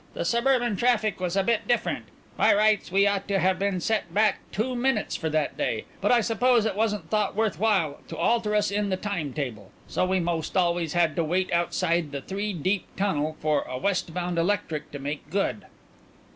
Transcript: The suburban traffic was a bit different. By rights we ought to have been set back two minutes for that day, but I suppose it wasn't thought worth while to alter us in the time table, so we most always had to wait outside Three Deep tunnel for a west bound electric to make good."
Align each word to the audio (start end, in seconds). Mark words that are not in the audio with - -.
The 0.15 0.25
suburban 0.25 0.77
traffic 0.77 1.19
was 1.19 1.35
a 1.35 1.43
bit 1.43 1.67
different. 1.67 2.05
By 2.35 2.55
rights 2.55 2.91
we 2.91 3.05
ought 3.05 3.27
to 3.27 3.37
have 3.37 3.59
been 3.59 3.79
set 3.79 4.11
back 4.11 4.39
two 4.51 4.75
minutes 4.75 5.15
for 5.15 5.29
that 5.29 5.59
day, 5.59 5.85
but 6.01 6.11
I 6.11 6.21
suppose 6.21 6.65
it 6.65 6.75
wasn't 6.75 7.11
thought 7.11 7.35
worth 7.35 7.59
while 7.59 7.99
to 8.07 8.17
alter 8.17 8.55
us 8.55 8.71
in 8.71 8.89
the 8.89 8.97
time 8.97 9.31
table, 9.31 9.69
so 9.87 10.03
we 10.07 10.19
most 10.19 10.57
always 10.57 10.93
had 10.93 11.15
to 11.17 11.23
wait 11.23 11.53
outside 11.53 12.19
Three 12.27 12.51
Deep 12.51 12.87
tunnel 12.97 13.37
for 13.41 13.61
a 13.61 13.77
west 13.77 14.11
bound 14.11 14.39
electric 14.39 14.89
to 14.89 14.97
make 14.97 15.29
good." 15.29 15.67